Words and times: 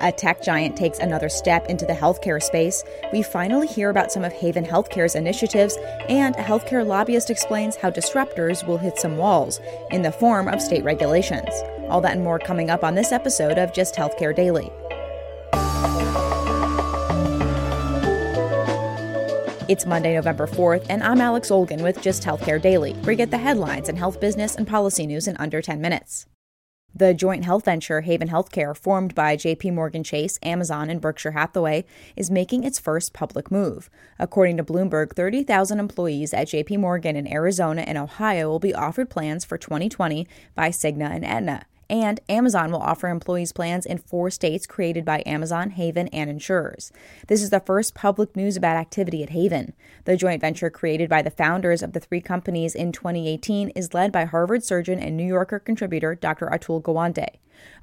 A 0.00 0.12
tech 0.12 0.42
giant 0.42 0.76
takes 0.76 1.00
another 1.00 1.28
step 1.28 1.66
into 1.66 1.84
the 1.84 1.92
healthcare 1.92 2.40
space. 2.40 2.84
We 3.12 3.22
finally 3.22 3.66
hear 3.66 3.90
about 3.90 4.12
some 4.12 4.22
of 4.22 4.32
Haven 4.32 4.64
Healthcare's 4.64 5.16
initiatives, 5.16 5.76
and 6.08 6.36
a 6.36 6.42
healthcare 6.42 6.86
lobbyist 6.86 7.30
explains 7.30 7.74
how 7.74 7.90
disruptors 7.90 8.64
will 8.64 8.78
hit 8.78 8.96
some 8.98 9.16
walls 9.16 9.58
in 9.90 10.02
the 10.02 10.12
form 10.12 10.46
of 10.46 10.62
state 10.62 10.84
regulations. 10.84 11.48
All 11.88 12.00
that 12.02 12.12
and 12.12 12.22
more 12.22 12.38
coming 12.38 12.70
up 12.70 12.84
on 12.84 12.94
this 12.94 13.10
episode 13.10 13.58
of 13.58 13.72
Just 13.72 13.96
Healthcare 13.96 14.34
Daily. 14.34 14.70
It's 19.68 19.84
Monday, 19.84 20.14
November 20.14 20.46
4th, 20.46 20.86
and 20.88 21.02
I'm 21.02 21.20
Alex 21.20 21.50
Olgin 21.50 21.82
with 21.82 22.00
Just 22.00 22.22
Healthcare 22.22 22.62
Daily, 22.62 22.92
where 22.92 23.12
you 23.12 23.16
get 23.16 23.32
the 23.32 23.38
headlines 23.38 23.88
and 23.88 23.98
health 23.98 24.20
business 24.20 24.54
and 24.54 24.66
policy 24.66 25.08
news 25.08 25.26
in 25.26 25.36
under 25.38 25.60
10 25.60 25.80
minutes. 25.80 26.26
The 26.98 27.14
joint 27.14 27.44
health 27.44 27.64
venture 27.64 28.00
Haven 28.00 28.28
Healthcare, 28.28 28.76
formed 28.76 29.14
by 29.14 29.36
JP 29.36 29.72
Morgan 29.74 30.02
Chase, 30.02 30.36
Amazon, 30.42 30.90
and 30.90 31.00
Berkshire 31.00 31.30
Hathaway, 31.30 31.84
is 32.16 32.28
making 32.28 32.64
its 32.64 32.80
first 32.80 33.12
public 33.12 33.52
move. 33.52 33.88
According 34.18 34.56
to 34.56 34.64
Bloomberg, 34.64 35.14
30,000 35.14 35.78
employees 35.78 36.34
at 36.34 36.48
JP 36.48 36.80
Morgan 36.80 37.14
in 37.14 37.32
Arizona 37.32 37.82
and 37.82 37.98
Ohio 37.98 38.48
will 38.48 38.58
be 38.58 38.74
offered 38.74 39.10
plans 39.10 39.44
for 39.44 39.56
2020 39.56 40.26
by 40.56 40.70
Cigna 40.70 41.08
and 41.08 41.24
Aetna. 41.24 41.66
And 41.90 42.20
Amazon 42.28 42.70
will 42.70 42.82
offer 42.82 43.08
employees 43.08 43.52
plans 43.52 43.86
in 43.86 43.98
four 43.98 44.30
states 44.30 44.66
created 44.66 45.04
by 45.04 45.22
Amazon, 45.24 45.70
Haven, 45.70 46.08
and 46.08 46.28
insurers. 46.28 46.92
This 47.28 47.42
is 47.42 47.50
the 47.50 47.60
first 47.60 47.94
public 47.94 48.36
news 48.36 48.56
about 48.56 48.76
activity 48.76 49.22
at 49.22 49.30
Haven. 49.30 49.72
The 50.04 50.16
joint 50.16 50.42
venture 50.42 50.68
created 50.68 51.08
by 51.08 51.22
the 51.22 51.30
founders 51.30 51.82
of 51.82 51.94
the 51.94 52.00
three 52.00 52.20
companies 52.20 52.74
in 52.74 52.92
2018 52.92 53.70
is 53.70 53.94
led 53.94 54.12
by 54.12 54.26
Harvard 54.26 54.64
surgeon 54.64 54.98
and 54.98 55.16
New 55.16 55.26
Yorker 55.26 55.58
contributor 55.58 56.14
Dr. 56.14 56.46
Atul 56.46 56.82
Gawande. 56.82 57.28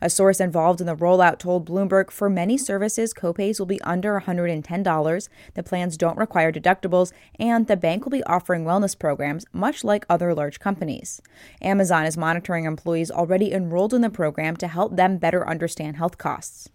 A 0.01 0.09
source 0.09 0.39
involved 0.39 0.81
in 0.81 0.87
the 0.87 0.95
rollout 0.95 1.39
told 1.39 1.67
Bloomberg 1.67 2.11
for 2.11 2.29
many 2.29 2.57
services, 2.57 3.13
copays 3.13 3.59
will 3.59 3.65
be 3.65 3.81
under 3.81 4.19
$110. 4.19 5.30
The 5.53 5.63
plans 5.63 5.97
don't 5.97 6.17
require 6.17 6.52
deductibles, 6.52 7.11
and 7.39 7.67
the 7.67 7.77
bank 7.77 8.05
will 8.05 8.11
be 8.11 8.23
offering 8.23 8.65
wellness 8.65 8.97
programs, 8.97 9.45
much 9.53 9.83
like 9.83 10.05
other 10.09 10.33
large 10.33 10.59
companies. 10.59 11.21
Amazon 11.61 12.05
is 12.05 12.17
monitoring 12.17 12.65
employees 12.65 13.11
already 13.11 13.53
enrolled 13.53 13.93
in 13.93 14.02
the 14.02 14.09
program 14.09 14.55
to 14.58 14.67
help 14.67 14.95
them 14.95 15.17
better 15.17 15.47
understand 15.47 15.97
health 15.97 16.17
costs. 16.17 16.69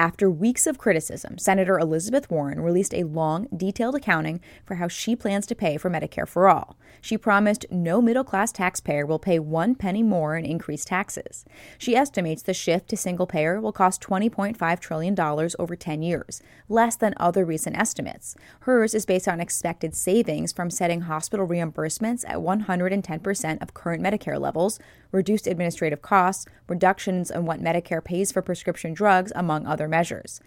After 0.00 0.30
weeks 0.30 0.66
of 0.66 0.78
criticism, 0.78 1.36
Senator 1.36 1.78
Elizabeth 1.78 2.30
Warren 2.30 2.62
released 2.62 2.94
a 2.94 3.04
long, 3.04 3.48
detailed 3.54 3.94
accounting 3.94 4.40
for 4.64 4.76
how 4.76 4.88
she 4.88 5.14
plans 5.14 5.44
to 5.48 5.54
pay 5.54 5.76
for 5.76 5.90
Medicare 5.90 6.26
for 6.26 6.48
All. 6.48 6.78
She 7.02 7.18
promised 7.18 7.66
no 7.70 8.00
middle 8.00 8.24
class 8.24 8.50
taxpayer 8.50 9.04
will 9.04 9.18
pay 9.18 9.38
one 9.38 9.74
penny 9.74 10.02
more 10.02 10.38
in 10.38 10.46
increased 10.46 10.88
taxes. 10.88 11.44
She 11.76 11.94
estimates 11.94 12.40
the 12.40 12.54
shift 12.54 12.88
to 12.88 12.96
single 12.96 13.26
payer 13.26 13.60
will 13.60 13.72
cost 13.72 14.00
$20.5 14.00 14.80
trillion 14.80 15.14
over 15.58 15.76
10 15.76 16.02
years, 16.02 16.40
less 16.70 16.96
than 16.96 17.12
other 17.18 17.44
recent 17.44 17.76
estimates. 17.76 18.34
Hers 18.60 18.94
is 18.94 19.04
based 19.04 19.28
on 19.28 19.38
expected 19.38 19.94
savings 19.94 20.50
from 20.50 20.70
setting 20.70 21.02
hospital 21.02 21.46
reimbursements 21.46 22.24
at 22.26 22.36
110% 22.36 23.62
of 23.62 23.74
current 23.74 24.02
Medicare 24.02 24.40
levels, 24.40 24.78
reduced 25.12 25.46
administrative 25.46 26.00
costs, 26.00 26.46
reductions 26.68 27.30
in 27.30 27.44
what 27.44 27.60
Medicare 27.60 28.02
pays 28.02 28.32
for 28.32 28.40
prescription 28.40 28.94
drugs, 28.94 29.32
among 29.34 29.66
other 29.66 29.89
measures. 29.90 30.40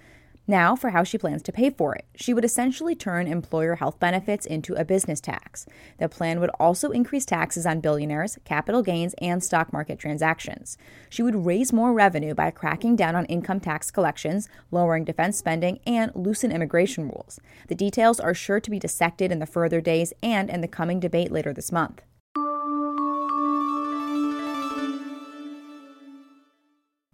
Now, 0.46 0.76
for 0.76 0.90
how 0.90 1.04
she 1.04 1.18
plans 1.18 1.42
to 1.44 1.54
pay 1.54 1.70
for 1.70 1.96
it. 1.96 2.06
She 2.16 2.34
would 2.34 2.44
essentially 2.44 2.96
turn 2.96 3.28
employer 3.28 3.76
health 3.76 3.98
benefits 3.98 4.46
into 4.46 4.74
a 4.74 4.84
business 4.84 5.22
tax. 5.22 5.66
The 6.00 6.10
plan 6.10 6.42
would 6.42 6.50
also 6.60 6.92
increase 6.92 7.26
taxes 7.26 7.66
on 7.66 7.80
billionaires, 7.80 8.38
capital 8.44 8.82
gains, 8.82 9.16
and 9.22 9.42
stock 9.42 9.72
market 9.72 10.00
transactions. 10.00 10.78
She 11.10 11.24
would 11.24 11.46
raise 11.46 11.72
more 11.72 11.94
revenue 11.94 12.34
by 12.34 12.52
cracking 12.52 12.98
down 12.98 13.16
on 13.16 13.26
income 13.28 13.62
tax 13.62 13.90
collections, 13.90 14.50
lowering 14.70 15.06
defense 15.06 15.38
spending, 15.38 15.80
and 15.88 16.12
loosen 16.14 16.52
immigration 16.52 17.06
rules. 17.08 17.40
The 17.70 17.76
details 17.76 18.20
are 18.20 18.34
sure 18.34 18.60
to 18.60 18.70
be 18.70 18.80
dissected 18.80 19.32
in 19.32 19.40
the 19.40 19.46
further 19.46 19.80
days 19.80 20.12
and 20.22 20.50
in 20.50 20.60
the 20.60 20.68
coming 20.68 21.00
debate 21.00 21.32
later 21.32 21.54
this 21.54 21.72
month. 21.72 22.02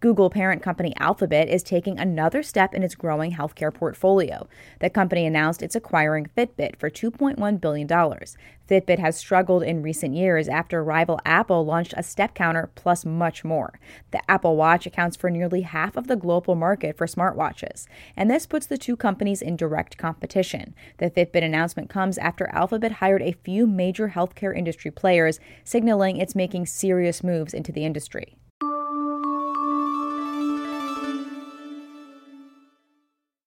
Google 0.00 0.30
parent 0.30 0.62
company 0.62 0.94
Alphabet 0.96 1.50
is 1.50 1.62
taking 1.62 1.98
another 1.98 2.42
step 2.42 2.72
in 2.72 2.82
its 2.82 2.94
growing 2.94 3.32
healthcare 3.32 3.72
portfolio. 3.72 4.48
The 4.78 4.88
company 4.88 5.26
announced 5.26 5.62
it's 5.62 5.76
acquiring 5.76 6.30
Fitbit 6.34 6.76
for 6.76 6.88
$2.1 6.88 7.60
billion. 7.60 7.86
Fitbit 7.86 8.98
has 8.98 9.18
struggled 9.18 9.62
in 9.62 9.82
recent 9.82 10.14
years 10.14 10.48
after 10.48 10.82
rival 10.82 11.20
Apple 11.26 11.66
launched 11.66 11.92
a 11.98 12.02
step 12.02 12.34
counter 12.34 12.70
plus 12.74 13.04
much 13.04 13.44
more. 13.44 13.78
The 14.10 14.22
Apple 14.30 14.56
Watch 14.56 14.86
accounts 14.86 15.18
for 15.18 15.28
nearly 15.28 15.62
half 15.62 15.98
of 15.98 16.06
the 16.06 16.16
global 16.16 16.54
market 16.54 16.96
for 16.96 17.06
smartwatches, 17.06 17.86
and 18.16 18.30
this 18.30 18.46
puts 18.46 18.64
the 18.64 18.78
two 18.78 18.96
companies 18.96 19.42
in 19.42 19.54
direct 19.54 19.98
competition. 19.98 20.74
The 20.96 21.10
Fitbit 21.10 21.44
announcement 21.44 21.90
comes 21.90 22.16
after 22.16 22.48
Alphabet 22.54 22.92
hired 22.92 23.20
a 23.20 23.32
few 23.32 23.66
major 23.66 24.12
healthcare 24.16 24.56
industry 24.56 24.90
players, 24.90 25.40
signaling 25.62 26.16
it's 26.16 26.34
making 26.34 26.64
serious 26.64 27.22
moves 27.22 27.52
into 27.52 27.70
the 27.70 27.84
industry. 27.84 28.38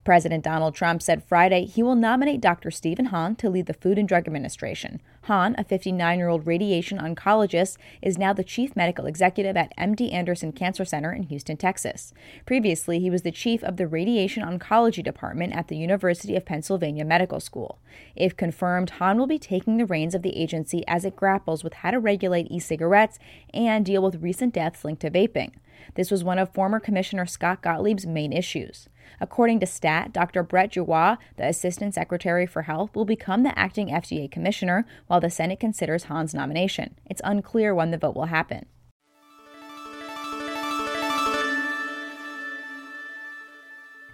President 0.03 0.44
Donald 0.44 0.75
Trump 0.75 1.02
said 1.02 1.24
Friday 1.24 1.66
he 1.66 1.81
will 1.81 1.96
nominate 1.96 2.41
Dr. 2.41 2.69
Stephen 2.72 3.06
Hahn 3.06 3.36
to 3.38 3.50
lead 3.50 3.68
the 3.68 3.74
Food 3.74 3.97
and 3.97 4.08
Drug 4.08 4.28
Administration. 4.28 5.02
Hahn, 5.24 5.56
a 5.58 5.64
59 5.64 6.18
year 6.18 6.28
old 6.28 6.46
radiation 6.46 6.97
oncologist, 6.97 7.78
is 8.02 8.18
now 8.18 8.34
the 8.34 8.44
chief 8.44 8.75
medical 8.75 9.06
executive 9.06 9.56
at 9.56 9.75
MD 9.78 10.12
Anderson 10.12 10.52
Cancer 10.52 10.84
Center 10.84 11.13
in 11.13 11.24
Houston, 11.24 11.56
Texas. 11.56 12.13
Previously, 12.46 13.00
he 13.00 13.09
was 13.09 13.22
the 13.22 13.31
chief 13.31 13.63
of 13.63 13.78
the 13.78 13.88
radiation 13.88 14.44
oncology 14.44 15.02
department 15.02 15.56
at 15.56 15.69
the 15.69 15.78
University 15.78 16.36
of 16.36 16.46
Pennsylvania 16.46 17.06
Medical 17.06 17.40
School. 17.40 17.80
If 18.16 18.36
confirmed, 18.36 18.89
Hahn 18.92 19.18
will 19.18 19.28
be 19.28 19.39
taking 19.39 19.78
the 19.78 19.86
reins 19.86 20.13
of 20.13 20.22
the 20.22 20.36
agency 20.36 20.83
as 20.86 21.06
it 21.06 21.16
grapples 21.16 21.63
with 21.63 21.75
how 21.75 21.92
to 21.92 22.00
regulate 22.00 22.51
e 22.51 22.60
cigarettes 22.60 23.19
and 23.54 23.86
deal 23.86 24.04
with 24.04 24.22
recent 24.22 24.54
deaths 24.54 24.83
linked 24.83 25.01
to 25.04 25.12
vaping. 25.12 25.51
This 25.96 26.12
was 26.12 26.24
one 26.24 26.40
of 26.40 26.54
former 26.54 26.80
Commissioner 26.80 27.25
Scott 27.25 27.62
Gottlieb's 27.62 28.06
main 28.06 28.34
issues. 28.34 28.90
According 29.20 29.60
to 29.60 29.66
STAT, 29.66 30.14
Dr. 30.14 30.44
Brett 30.44 30.72
Giroir, 30.72 31.18
the 31.38 31.48
Assistant 31.48 31.94
Secretary 31.94 32.46
for 32.46 32.64
Health, 32.64 32.96
will 32.96 33.06
become 33.06 33.44
the 33.44 33.58
acting 33.58 33.90
FDA 33.90 34.30
commissioner 34.30 34.86
while 35.08 35.20
the 35.20 35.30
Senate 35.30 35.60
considers 35.60 36.06
Hahn's 36.06 36.34
nomination. 36.34 36.96
It's 37.06 37.22
unclear 37.24 37.75
when 37.75 37.92
the 37.92 37.98
vote 37.98 38.16
will 38.16 38.25
happen. 38.25 38.66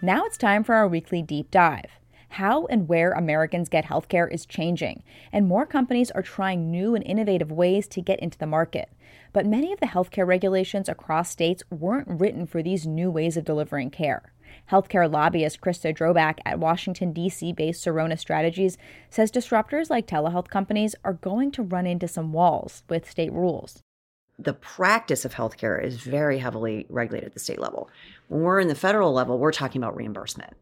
Now 0.01 0.25
it's 0.25 0.37
time 0.37 0.63
for 0.63 0.75
our 0.75 0.87
weekly 0.87 1.21
deep 1.21 1.51
dive. 1.51 1.98
How 2.29 2.67
and 2.67 2.87
where 2.87 3.11
Americans 3.11 3.69
get 3.69 3.85
healthcare 3.85 4.31
is 4.31 4.45
changing, 4.45 5.03
and 5.31 5.47
more 5.47 5.65
companies 5.65 6.11
are 6.11 6.21
trying 6.21 6.69
new 6.69 6.93
and 6.93 7.03
innovative 7.03 7.51
ways 7.51 7.87
to 7.89 8.01
get 8.01 8.19
into 8.19 8.37
the 8.37 8.45
market. 8.45 8.89
But 9.33 9.47
many 9.47 9.73
of 9.73 9.79
the 9.79 9.87
healthcare 9.87 10.27
regulations 10.27 10.87
across 10.87 11.31
states 11.31 11.63
weren't 11.71 12.07
written 12.07 12.45
for 12.45 12.61
these 12.61 12.85
new 12.85 13.09
ways 13.09 13.35
of 13.35 13.45
delivering 13.45 13.89
care. 13.89 14.31
Healthcare 14.71 15.11
lobbyist 15.11 15.59
Krista 15.59 15.95
Drobac 15.95 16.37
at 16.45 16.59
Washington, 16.59 17.13
D.C. 17.13 17.51
based 17.53 17.83
Sirona 17.83 18.17
Strategies 18.17 18.77
says 19.09 19.31
disruptors 19.31 19.89
like 19.89 20.07
telehealth 20.07 20.49
companies 20.49 20.95
are 21.03 21.13
going 21.13 21.51
to 21.51 21.63
run 21.63 21.87
into 21.87 22.07
some 22.07 22.31
walls 22.31 22.83
with 22.89 23.09
state 23.09 23.33
rules. 23.33 23.81
The 24.37 24.53
practice 24.53 25.25
of 25.25 25.33
healthcare 25.33 25.83
is 25.83 25.97
very 25.97 26.37
heavily 26.37 26.85
regulated 26.89 27.27
at 27.27 27.33
the 27.33 27.39
state 27.39 27.59
level. 27.59 27.89
When 28.27 28.41
we're 28.41 28.59
in 28.59 28.67
the 28.67 28.75
federal 28.75 29.11
level, 29.11 29.37
we're 29.39 29.51
talking 29.51 29.81
about 29.81 29.97
reimbursement 29.97 30.53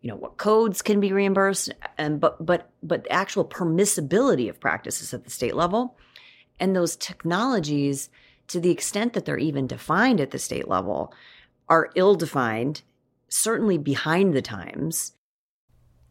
you 0.00 0.10
know 0.10 0.16
what 0.16 0.36
codes 0.36 0.82
can 0.82 1.00
be 1.00 1.12
reimbursed 1.12 1.72
and 1.98 2.20
but 2.20 2.44
but 2.44 2.70
but 2.82 3.04
the 3.04 3.12
actual 3.12 3.44
permissibility 3.44 4.48
of 4.48 4.60
practices 4.60 5.12
at 5.14 5.24
the 5.24 5.30
state 5.30 5.56
level. 5.56 5.96
And 6.58 6.74
those 6.74 6.96
technologies 6.96 8.08
to 8.48 8.60
the 8.60 8.70
extent 8.70 9.12
that 9.12 9.24
they're 9.24 9.38
even 9.38 9.66
defined 9.66 10.20
at 10.20 10.30
the 10.30 10.38
state 10.38 10.68
level 10.68 11.12
are 11.68 11.90
ill 11.96 12.14
defined 12.14 12.82
certainly 13.28 13.76
behind 13.78 14.34
the 14.34 14.42
times. 14.42 15.12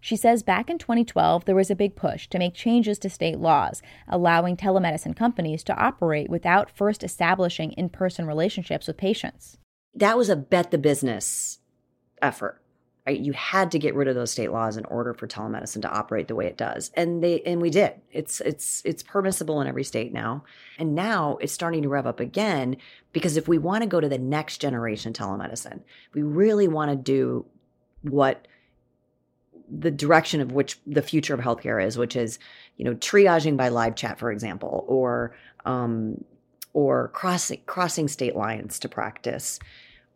She 0.01 0.15
says 0.15 0.43
back 0.43 0.69
in 0.69 0.77
2012, 0.77 1.45
there 1.45 1.55
was 1.55 1.71
a 1.71 1.75
big 1.75 1.95
push 1.95 2.27
to 2.27 2.37
make 2.37 2.53
changes 2.53 2.99
to 2.99 3.09
state 3.09 3.39
laws, 3.39 3.81
allowing 4.07 4.55
telemedicine 4.55 5.15
companies 5.15 5.63
to 5.63 5.75
operate 5.75 6.29
without 6.29 6.69
first 6.69 7.03
establishing 7.03 7.71
in 7.71 7.89
person 7.89 8.27
relationships 8.27 8.85
with 8.85 8.97
patients. 8.97 9.57
That 9.95 10.17
was 10.17 10.29
a 10.29 10.35
bet 10.35 10.69
the 10.69 10.77
business 10.77 11.59
effort 12.21 12.61
right? 13.05 13.19
You 13.19 13.33
had 13.33 13.71
to 13.71 13.79
get 13.79 13.95
rid 13.95 14.07
of 14.07 14.15
those 14.15 14.31
state 14.31 14.51
laws 14.51 14.77
in 14.77 14.85
order 14.85 15.13
for 15.13 15.27
telemedicine 15.27 15.81
to 15.83 15.89
operate 15.89 16.27
the 16.27 16.35
way 16.35 16.47
it 16.47 16.57
does. 16.57 16.91
And 16.95 17.23
they 17.23 17.41
and 17.41 17.61
we 17.61 17.69
did. 17.69 17.93
It's 18.11 18.41
it's 18.41 18.81
it's 18.83 19.03
permissible 19.03 19.61
in 19.61 19.67
every 19.67 19.83
state 19.83 20.11
now. 20.11 20.43
And 20.79 20.95
now 20.95 21.37
it's 21.41 21.53
starting 21.53 21.83
to 21.83 21.89
rev 21.89 22.07
up 22.07 22.19
again 22.19 22.77
because 23.13 23.37
if 23.37 23.47
we 23.47 23.57
want 23.57 23.83
to 23.83 23.87
go 23.87 23.99
to 23.99 24.09
the 24.09 24.17
next 24.17 24.57
generation 24.57 25.13
telemedicine, 25.13 25.81
we 26.13 26.23
really 26.23 26.67
want 26.67 26.91
to 26.91 26.95
do 26.95 27.45
what 28.01 28.47
the 29.69 29.91
direction 29.91 30.41
of 30.41 30.51
which 30.51 30.79
the 30.85 31.01
future 31.01 31.33
of 31.33 31.39
healthcare 31.39 31.83
is, 31.83 31.97
which 31.97 32.15
is, 32.15 32.37
you 32.77 32.85
know, 32.85 32.93
triaging 32.95 33.57
by 33.57 33.69
live 33.69 33.95
chat, 33.95 34.19
for 34.19 34.31
example, 34.31 34.85
or 34.87 35.35
um, 35.65 36.23
or 36.73 37.09
crossing 37.09 37.61
crossing 37.65 38.07
state 38.07 38.35
lines 38.35 38.79
to 38.79 38.89
practice 38.89 39.59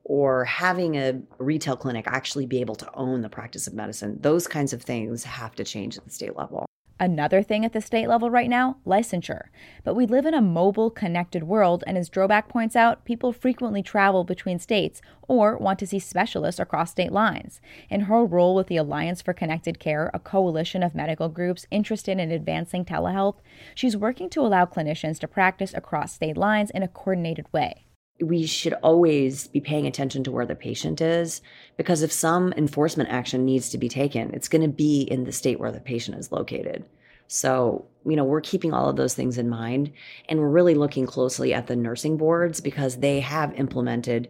or 0.10 0.44
having 0.44 0.98
a 0.98 1.22
retail 1.38 1.78
clinic 1.78 2.06
actually 2.08 2.48
be 2.48 2.60
able 2.60 2.74
to 2.74 2.90
own 2.96 3.22
the 3.22 3.30
practice 3.30 3.68
of 3.68 3.76
medicine. 3.76 4.18
Those 4.20 4.48
kinds 4.48 4.74
of 4.74 4.82
things 4.82 5.24
have 5.24 5.54
to 5.56 5.64
change 5.64 5.98
at 6.00 6.04
the 6.04 6.10
state 6.10 6.36
level. 6.36 6.66
Another 7.00 7.44
thing 7.44 7.64
at 7.64 7.74
the 7.74 7.80
state 7.80 8.08
level 8.08 8.32
right 8.32 8.50
now 8.50 8.78
licensure. 8.88 9.44
But 9.84 9.94
we 9.94 10.08
live 10.08 10.26
in 10.26 10.34
a 10.34 10.42
mobile, 10.42 10.90
connected 10.90 11.44
world, 11.44 11.84
and 11.86 11.96
as 11.96 12.10
Drobac 12.10 12.50
points 12.50 12.76
out, 12.76 13.06
people 13.06 13.32
frequently 13.32 13.84
travel 13.84 14.24
between 14.24 14.58
states 14.58 15.00
or 15.28 15.56
want 15.58 15.78
to 15.78 15.88
see 15.88 16.00
specialists 16.00 16.60
across 16.60 16.90
state 16.90 17.12
lines. 17.12 17.62
In 17.88 18.02
her 18.02 18.26
role 18.26 18.56
with 18.56 18.66
the 18.66 18.78
Alliance 18.78 19.22
for 19.22 19.32
Connected 19.32 19.80
Care, 19.80 20.10
a 20.12 20.20
coalition 20.20 20.82
of 20.82 20.96
medical 20.96 21.30
groups 21.30 21.68
interested 21.70 22.20
in 22.20 22.32
advancing 22.32 22.84
telehealth, 22.84 23.38
she's 23.76 23.96
working 23.96 24.28
to 24.32 24.42
allow 24.42 24.66
clinicians 24.66 25.20
to 25.20 25.28
practice 25.28 25.74
across 25.76 26.14
state 26.14 26.36
lines 26.36 26.72
in 26.72 26.82
a 26.82 26.88
coordinated 26.88 27.46
way 27.54 27.86
we 28.22 28.46
should 28.46 28.74
always 28.74 29.48
be 29.48 29.62
paying 29.62 29.88
attention 29.88 30.24
to 30.24 30.32
where 30.32 30.46
the 30.46 30.56
patient 30.56 31.02
is 31.02 31.42
because 31.78 32.02
if 32.02 32.12
some 32.12 32.54
enforcement 32.54 33.10
action 33.10 33.46
needs 33.46 33.70
to 33.70 33.78
be 33.78 33.90
taken, 33.90 34.34
it's 34.34 34.50
going 34.50 34.62
to 34.62 34.68
be 34.68 35.02
in 35.02 35.24
the 35.24 35.32
state 35.32 35.60
where 35.60 35.72
the 35.72 35.80
patient 35.80 36.18
is 36.18 36.32
located. 36.32 36.86
So, 37.28 37.86
you 38.06 38.16
know, 38.16 38.24
we're 38.24 38.42
keeping 38.42 38.74
all 38.74 38.90
of 38.90 38.96
those 38.96 39.14
things 39.14 39.38
in 39.38 39.50
mind 39.50 39.92
and 40.28 40.40
we're 40.40 40.50
really 40.50 40.74
looking 40.74 41.06
closely 41.06 41.54
at 41.54 41.68
the 41.68 41.76
nursing 41.76 42.18
boards 42.18 42.60
because 42.60 42.98
they 42.98 43.20
have 43.20 43.54
implemented 43.54 44.30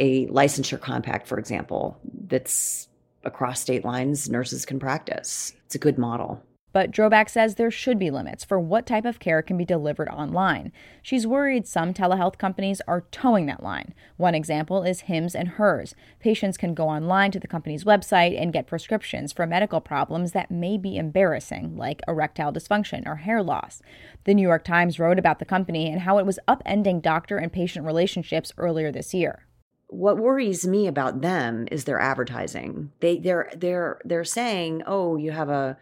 a 0.00 0.26
licensure 0.28 0.80
compact, 0.80 1.26
for 1.26 1.38
example, 1.38 1.98
that's 2.26 2.88
across 3.24 3.60
state 3.60 3.84
lines, 3.84 4.28
nurses 4.30 4.64
can 4.64 4.78
practice. 4.78 5.52
It's 5.66 5.74
a 5.74 5.78
good 5.78 5.98
model. 5.98 6.42
But 6.76 6.90
Drobac 6.90 7.30
says 7.30 7.54
there 7.54 7.70
should 7.70 7.98
be 7.98 8.10
limits 8.10 8.44
for 8.44 8.60
what 8.60 8.84
type 8.84 9.06
of 9.06 9.18
care 9.18 9.40
can 9.40 9.56
be 9.56 9.64
delivered 9.64 10.10
online. 10.10 10.72
She's 11.00 11.26
worried 11.26 11.66
some 11.66 11.94
telehealth 11.94 12.36
companies 12.36 12.82
are 12.86 13.06
toeing 13.10 13.46
that 13.46 13.62
line. 13.62 13.94
One 14.18 14.34
example 14.34 14.82
is 14.82 15.00
Hims 15.08 15.34
and 15.34 15.48
Hers. 15.48 15.94
Patients 16.20 16.58
can 16.58 16.74
go 16.74 16.86
online 16.86 17.30
to 17.30 17.40
the 17.40 17.46
company's 17.48 17.84
website 17.84 18.38
and 18.38 18.52
get 18.52 18.66
prescriptions 18.66 19.32
for 19.32 19.46
medical 19.46 19.80
problems 19.80 20.32
that 20.32 20.50
may 20.50 20.76
be 20.76 20.98
embarrassing, 20.98 21.78
like 21.78 22.02
erectile 22.06 22.52
dysfunction 22.52 23.06
or 23.06 23.16
hair 23.16 23.42
loss. 23.42 23.80
The 24.24 24.34
New 24.34 24.46
York 24.46 24.62
Times 24.62 24.98
wrote 24.98 25.18
about 25.18 25.38
the 25.38 25.46
company 25.46 25.90
and 25.90 26.02
how 26.02 26.18
it 26.18 26.26
was 26.26 26.38
upending 26.46 27.00
doctor 27.00 27.38
and 27.38 27.50
patient 27.50 27.86
relationships 27.86 28.52
earlier 28.58 28.92
this 28.92 29.14
year 29.14 29.46
what 29.88 30.18
worries 30.18 30.66
me 30.66 30.88
about 30.88 31.20
them 31.20 31.68
is 31.70 31.84
their 31.84 32.00
advertising. 32.00 32.90
They 32.98 33.18
they're 33.18 33.52
they're 33.56 34.00
they're 34.04 34.24
saying, 34.24 34.82
"Oh, 34.84 35.14
you 35.16 35.30
have 35.30 35.48
a 35.48 35.78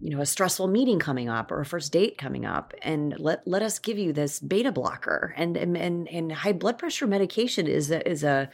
you 0.00 0.10
know 0.10 0.20
a 0.20 0.26
stressful 0.26 0.68
meeting 0.68 0.98
coming 0.98 1.28
up 1.28 1.50
or 1.50 1.60
a 1.60 1.66
first 1.66 1.92
date 1.92 2.18
coming 2.18 2.44
up 2.44 2.74
and 2.82 3.18
let 3.18 3.46
let 3.46 3.62
us 3.62 3.78
give 3.78 3.98
you 3.98 4.12
this 4.12 4.40
beta 4.40 4.72
blocker. 4.72 5.34
And 5.36 5.56
and 5.56 5.76
and, 5.76 6.08
and 6.08 6.32
high 6.32 6.52
blood 6.52 6.78
pressure 6.78 7.06
medication 7.06 7.66
is 7.66 7.90
a, 7.90 8.08
is 8.08 8.24
a 8.24 8.50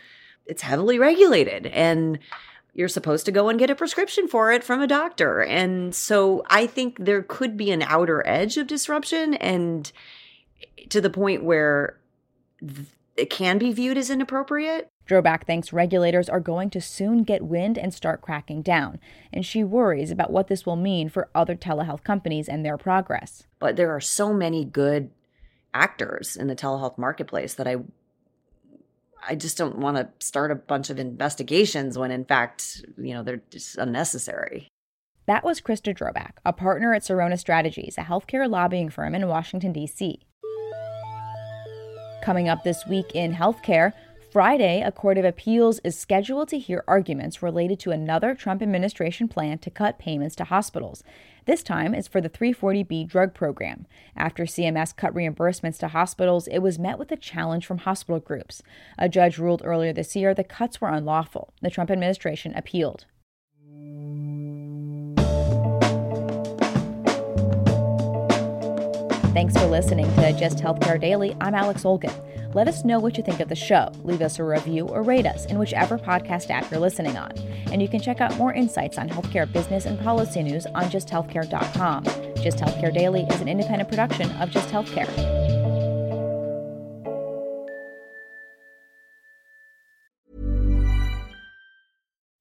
it's 0.46 0.62
heavily 0.62 0.98
regulated 0.98 1.66
and 1.66 2.18
you're 2.72 2.88
supposed 2.88 3.26
to 3.26 3.32
go 3.32 3.48
and 3.48 3.58
get 3.58 3.70
a 3.70 3.74
prescription 3.74 4.28
for 4.28 4.52
it 4.52 4.62
from 4.62 4.80
a 4.80 4.86
doctor. 4.86 5.42
And 5.42 5.94
so 5.94 6.44
i 6.48 6.66
think 6.66 6.98
there 6.98 7.22
could 7.22 7.56
be 7.56 7.70
an 7.70 7.82
outer 7.82 8.26
edge 8.26 8.56
of 8.56 8.66
disruption 8.66 9.34
and 9.34 9.90
to 10.88 11.00
the 11.00 11.10
point 11.10 11.44
where 11.44 11.98
it 13.16 13.30
can 13.30 13.58
be 13.58 13.72
viewed 13.72 13.98
as 13.98 14.10
inappropriate 14.10 14.88
Drobac 15.10 15.44
thinks 15.44 15.72
regulators 15.72 16.28
are 16.28 16.40
going 16.40 16.70
to 16.70 16.80
soon 16.80 17.24
get 17.24 17.42
wind 17.42 17.76
and 17.76 17.92
start 17.92 18.20
cracking 18.20 18.62
down, 18.62 19.00
and 19.32 19.44
she 19.44 19.64
worries 19.64 20.12
about 20.12 20.30
what 20.30 20.46
this 20.46 20.64
will 20.64 20.76
mean 20.76 21.08
for 21.08 21.28
other 21.34 21.56
telehealth 21.56 22.04
companies 22.04 22.48
and 22.48 22.64
their 22.64 22.78
progress. 22.78 23.48
But 23.58 23.74
there 23.74 23.94
are 23.94 24.00
so 24.00 24.32
many 24.32 24.64
good 24.64 25.10
actors 25.74 26.36
in 26.36 26.46
the 26.46 26.54
telehealth 26.54 26.96
marketplace 26.96 27.54
that 27.54 27.66
I 27.66 27.76
I 29.26 29.34
just 29.34 29.58
don't 29.58 29.78
want 29.78 29.96
to 29.96 30.08
start 30.24 30.50
a 30.50 30.54
bunch 30.54 30.88
of 30.88 30.98
investigations 30.98 31.98
when 31.98 32.10
in 32.10 32.24
fact, 32.24 32.84
you 32.96 33.12
know, 33.12 33.22
they're 33.22 33.42
just 33.50 33.76
unnecessary. 33.76 34.68
That 35.26 35.44
was 35.44 35.60
Krista 35.60 35.94
Drobac, 35.94 36.32
a 36.44 36.52
partner 36.52 36.94
at 36.94 37.02
Sirona 37.02 37.38
Strategies, 37.38 37.96
a 37.98 38.02
healthcare 38.02 38.48
lobbying 38.48 38.88
firm 38.88 39.14
in 39.14 39.28
Washington, 39.28 39.72
D.C. 39.72 40.20
Coming 42.22 42.48
up 42.48 42.64
this 42.64 42.86
week 42.86 43.12
in 43.14 43.34
healthcare, 43.34 43.92
Friday, 44.30 44.80
a 44.80 44.92
court 44.92 45.18
of 45.18 45.24
appeals 45.24 45.80
is 45.82 45.98
scheduled 45.98 46.46
to 46.50 46.58
hear 46.58 46.84
arguments 46.86 47.42
related 47.42 47.80
to 47.80 47.90
another 47.90 48.32
Trump 48.32 48.62
administration 48.62 49.26
plan 49.26 49.58
to 49.58 49.70
cut 49.70 49.98
payments 49.98 50.36
to 50.36 50.44
hospitals. 50.44 51.02
This 51.46 51.64
time 51.64 51.94
it's 51.94 52.06
for 52.06 52.20
the 52.20 52.30
340B 52.30 53.08
drug 53.08 53.34
program. 53.34 53.88
After 54.16 54.44
CMS 54.44 54.94
cut 54.94 55.12
reimbursements 55.14 55.78
to 55.78 55.88
hospitals, 55.88 56.46
it 56.46 56.60
was 56.60 56.78
met 56.78 56.96
with 56.96 57.10
a 57.10 57.16
challenge 57.16 57.66
from 57.66 57.78
hospital 57.78 58.20
groups. 58.20 58.62
A 58.96 59.08
judge 59.08 59.36
ruled 59.36 59.62
earlier 59.64 59.92
this 59.92 60.14
year 60.14 60.32
the 60.32 60.44
cuts 60.44 60.80
were 60.80 60.90
unlawful. 60.90 61.52
The 61.60 61.70
Trump 61.70 61.90
administration 61.90 62.54
appealed. 62.54 63.06
Thanks 69.34 69.54
for 69.54 69.66
listening 69.66 70.06
to 70.16 70.32
Just 70.38 70.58
Healthcare 70.58 71.00
Daily. 71.00 71.36
I'm 71.40 71.56
Alex 71.56 71.82
Olgin. 71.82 72.12
Let 72.52 72.66
us 72.66 72.84
know 72.84 72.98
what 72.98 73.16
you 73.16 73.22
think 73.22 73.38
of 73.38 73.48
the 73.48 73.54
show. 73.54 73.92
Leave 74.02 74.22
us 74.22 74.40
a 74.40 74.44
review 74.44 74.88
or 74.88 75.02
rate 75.02 75.24
us 75.24 75.46
in 75.46 75.56
whichever 75.56 75.98
podcast 75.98 76.50
app 76.50 76.68
you're 76.68 76.80
listening 76.80 77.16
on. 77.16 77.30
And 77.70 77.80
you 77.80 77.88
can 77.88 78.00
check 78.00 78.20
out 78.20 78.36
more 78.38 78.52
insights 78.52 78.98
on 78.98 79.08
healthcare 79.08 79.50
business 79.50 79.86
and 79.86 80.00
policy 80.00 80.42
news 80.42 80.66
on 80.74 80.84
justhealthcare.com. 80.84 82.04
Just 82.42 82.58
Healthcare 82.58 82.92
Daily 82.92 83.22
is 83.22 83.40
an 83.40 83.46
independent 83.46 83.88
production 83.88 84.32
of 84.32 84.50
Just 84.50 84.68
Healthcare. 84.70 85.06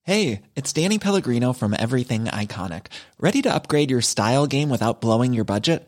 Hey, 0.05 0.41
it's 0.55 0.73
Danny 0.73 0.97
Pellegrino 0.97 1.53
from 1.53 1.75
Everything 1.77 2.25
Iconic. 2.25 2.87
Ready 3.19 3.43
to 3.43 3.53
upgrade 3.53 3.91
your 3.91 4.01
style 4.01 4.47
game 4.47 4.71
without 4.71 5.01
blowing 5.01 5.33
your 5.33 5.45
budget? 5.45 5.87